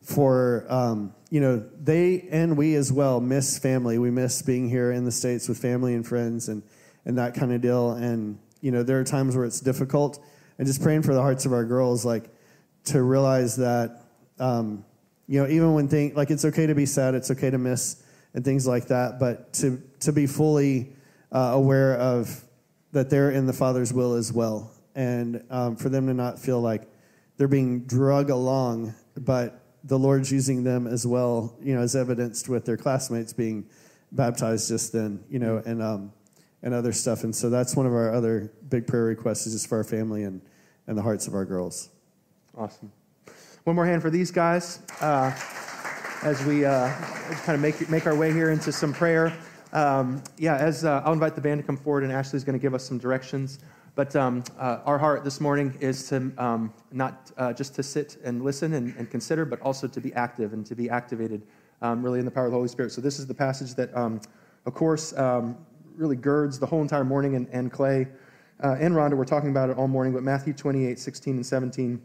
[0.00, 3.98] for um, you know they and we as well miss family.
[3.98, 6.62] We miss being here in the states with family and friends and
[7.04, 7.90] and that kind of deal.
[7.90, 10.18] And you know there are times where it's difficult,
[10.56, 12.24] and just praying for the hearts of our girls, like
[12.84, 14.00] to realize that
[14.38, 14.86] um,
[15.26, 18.02] you know even when things like it's okay to be sad, it's okay to miss
[18.34, 20.92] and things like that, but to to be fully
[21.32, 22.44] uh, aware of
[22.92, 26.60] that they're in the Father's will as well, and um, for them to not feel
[26.60, 26.82] like
[27.36, 32.48] they're being drug along, but the Lord's using them as well, you know, as evidenced
[32.48, 33.66] with their classmates being
[34.12, 36.12] baptized just then, you know, and um,
[36.62, 37.24] and other stuff.
[37.24, 40.24] And so that's one of our other big prayer requests is just for our family
[40.24, 40.40] and
[40.86, 41.90] and the hearts of our girls.
[42.56, 42.92] Awesome.
[43.64, 45.30] One more hand for these guys uh,
[46.24, 46.90] as we uh,
[47.44, 49.36] kind of make, make our way here into some prayer.
[49.74, 52.62] Um, yeah, as uh, I'll invite the band to come forward, and Ashley's going to
[52.62, 53.58] give us some directions.
[53.94, 58.16] But um, uh, our heart this morning is to um, not uh, just to sit
[58.24, 61.42] and listen and, and, consider, but also to be active and to be activated
[61.82, 62.92] um, really in the power of the Holy Spirit.
[62.92, 64.18] So this is the passage that, um,
[64.64, 65.58] of course, um,
[65.94, 67.36] really girds the whole entire morning.
[67.36, 68.08] And, and Clay
[68.62, 70.14] uh, and Rhonda were talking about it all morning.
[70.14, 72.02] But Matthew 28, 16 and 17,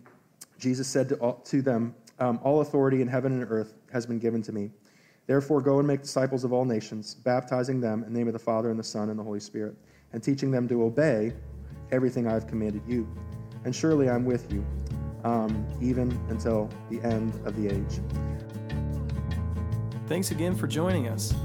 [0.60, 4.20] Jesus said to, all, to them, um, All authority in heaven and earth has been
[4.20, 4.72] given to me.
[5.28, 8.40] Therefore, go and make disciples of all nations, baptizing them in the name of the
[8.40, 9.76] Father and the Son and the Holy Spirit,
[10.12, 11.34] and teaching them to obey
[11.92, 13.08] everything I've commanded you.
[13.64, 14.66] And surely I'm with you,
[15.24, 18.00] um, even until the end of the age.
[20.08, 21.36] Thanks again for joining us.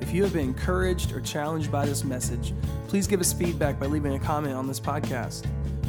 [0.00, 2.52] If you have been encouraged or challenged by this message,
[2.86, 5.46] please give us feedback by leaving a comment on this podcast.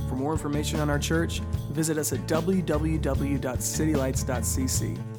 [0.09, 1.41] For more information on our church,
[1.71, 5.12] visit us at www.citylights.cc.